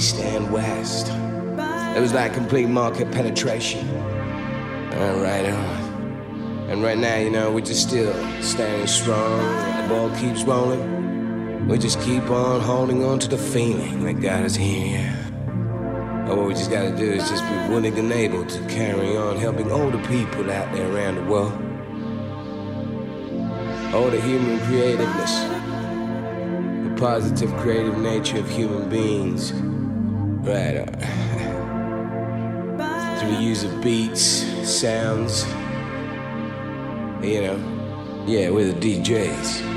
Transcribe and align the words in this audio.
east, 0.00 0.16
and 0.16 0.50
west. 0.50 1.08
It 1.94 2.00
was 2.00 2.14
like 2.14 2.32
complete 2.32 2.70
market 2.70 3.12
penetration. 3.12 3.86
All 4.94 5.20
right 5.20 5.44
on. 5.44 6.70
And 6.70 6.82
right 6.82 6.96
now, 6.96 7.16
you 7.18 7.28
know, 7.28 7.52
we're 7.52 7.60
just 7.60 7.86
still 7.86 8.14
standing 8.40 8.86
strong. 8.86 9.40
The 9.82 9.88
ball 9.90 10.08
keeps 10.16 10.42
rolling. 10.44 11.68
We 11.68 11.76
just 11.76 12.00
keep 12.00 12.30
on 12.30 12.62
holding 12.62 13.04
on 13.04 13.18
to 13.18 13.28
the 13.28 13.36
feeling 13.36 14.04
that 14.04 14.22
God 14.22 14.46
is 14.46 14.56
here. 14.56 15.14
And 15.36 16.28
what 16.30 16.46
we 16.46 16.54
just 16.54 16.70
gotta 16.70 16.96
do 16.96 17.04
is 17.04 17.28
just 17.28 17.44
be 17.44 17.74
willing 17.74 17.98
and 17.98 18.10
able 18.10 18.46
to 18.46 18.58
carry 18.68 19.18
on 19.18 19.36
helping 19.36 19.70
older 19.70 19.98
people 20.06 20.50
out 20.50 20.72
there 20.74 20.90
around 20.90 21.16
the 21.16 21.24
world. 21.24 21.52
All 23.92 24.08
the 24.08 24.20
human 24.22 24.60
creativeness, 24.60 25.34
the 26.88 26.94
positive 26.96 27.54
creative 27.58 27.98
nature 27.98 28.38
of 28.38 28.48
human 28.48 28.88
beings. 28.88 29.52
Right 30.42 30.78
on. 30.78 30.88
Uh, 32.80 33.18
through 33.20 33.36
the 33.36 33.42
use 33.42 33.62
of 33.62 33.82
beats, 33.82 34.22
sounds, 34.66 35.44
you 37.22 37.42
know, 37.42 38.24
yeah, 38.26 38.48
we're 38.48 38.72
the 38.72 39.02
DJs. 39.02 39.69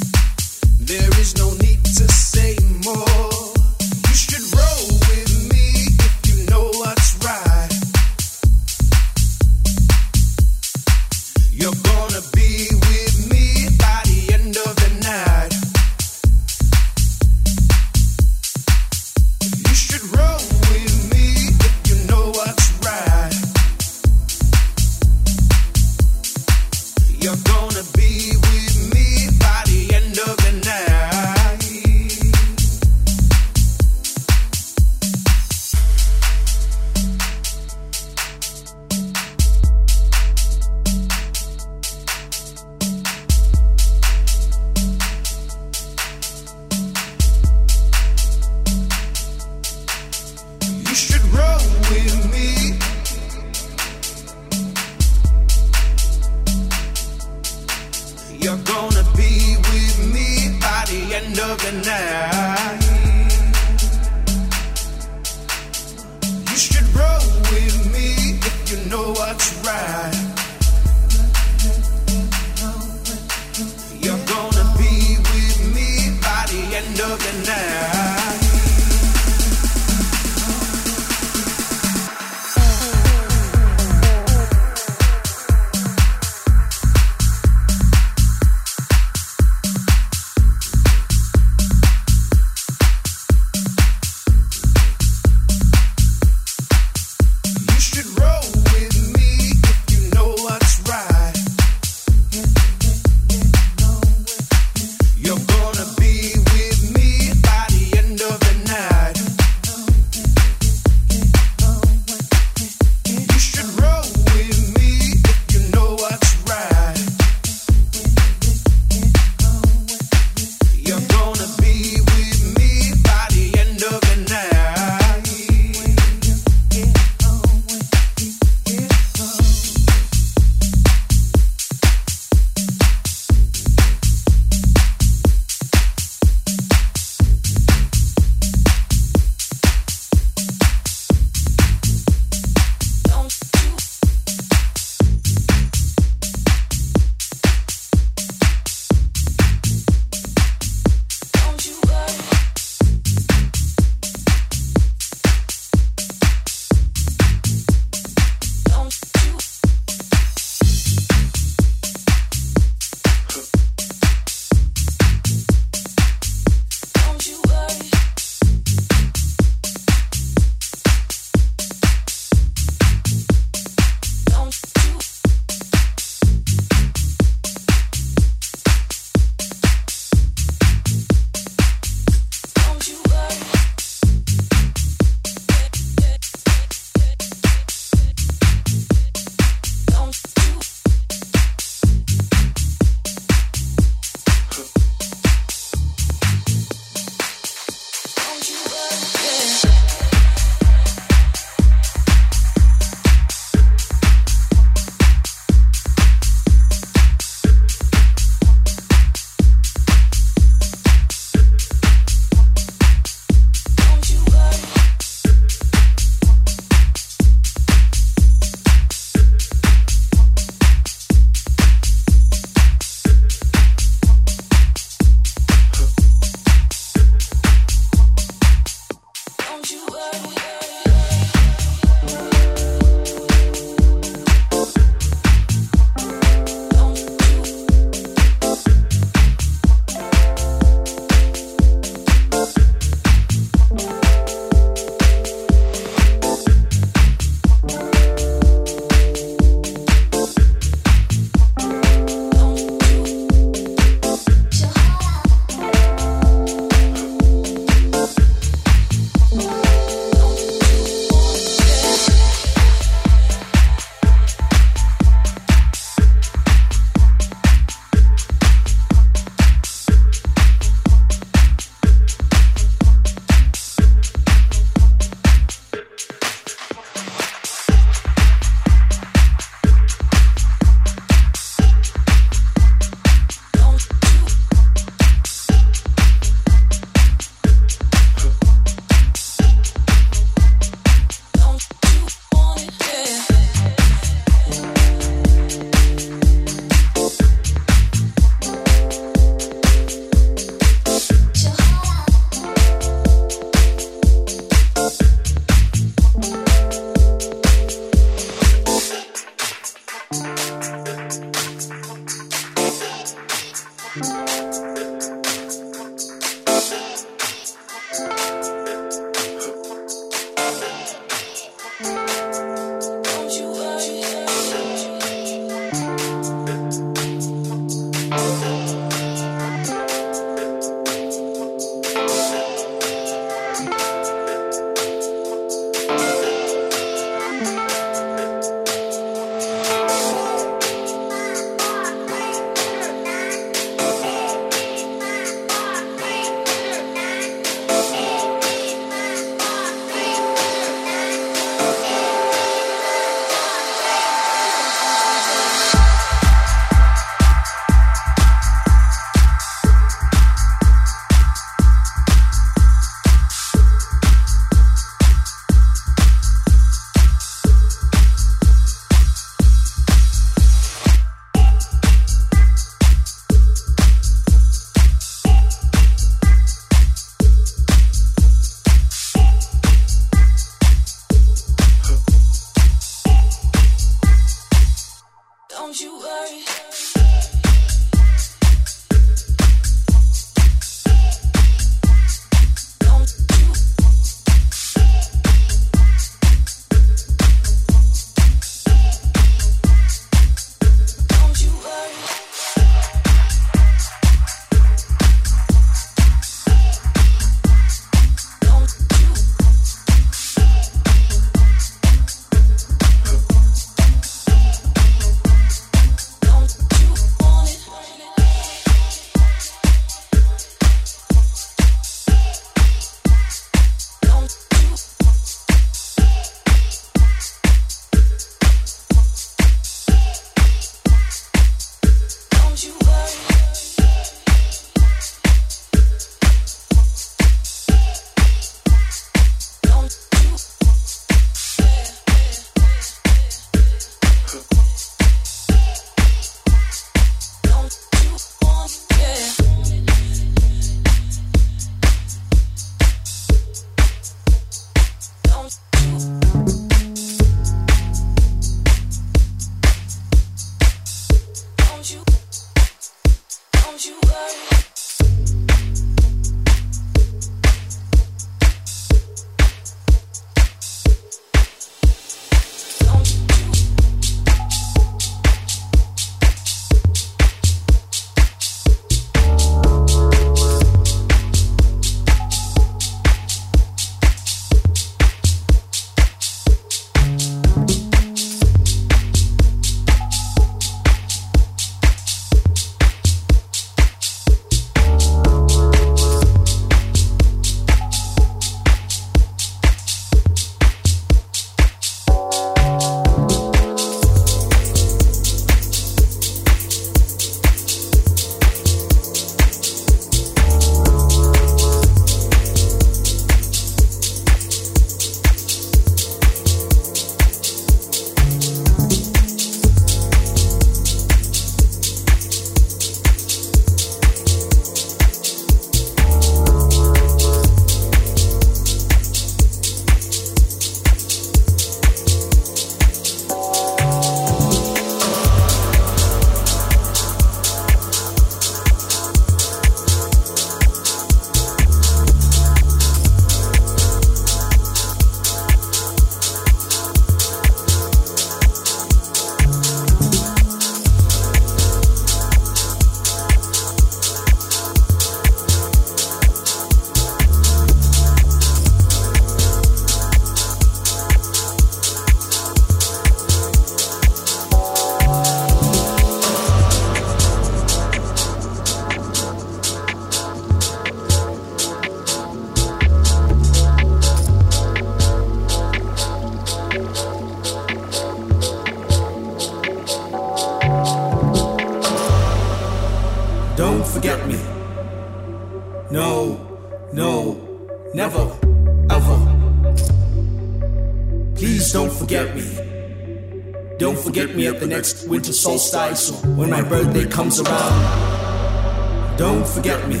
Comes 597.14 597.40
around. 597.40 599.16
Don't 599.16 599.46
forget 599.46 599.88
me. 599.88 600.00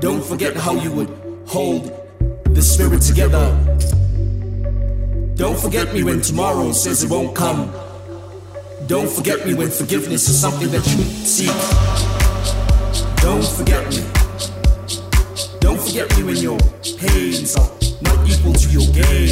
Don't 0.00 0.22
forget 0.22 0.54
how 0.54 0.74
you 0.74 0.92
would 0.92 1.08
hold 1.46 1.84
the 2.44 2.60
spirit 2.60 3.00
together. 3.00 3.46
Don't 5.34 5.58
forget 5.58 5.94
me 5.94 6.02
when 6.02 6.20
tomorrow 6.20 6.72
says 6.72 7.04
it 7.04 7.10
won't 7.10 7.34
come. 7.34 7.72
Don't 8.86 9.08
forget 9.08 9.46
me 9.46 9.54
when 9.54 9.70
forgiveness 9.70 10.28
is 10.28 10.38
something 10.38 10.70
that 10.72 10.86
you 10.92 11.02
seek. 11.24 11.56
Don't 13.22 13.48
forget 13.58 13.82
me. 13.88 14.04
Don't 15.60 15.80
forget 15.80 16.14
me 16.18 16.22
when 16.24 16.36
your 16.36 16.58
pains 17.00 17.56
are 17.56 17.70
not 18.02 18.18
equal 18.28 18.52
to 18.52 18.68
your 18.68 18.86
gains. 18.92 19.25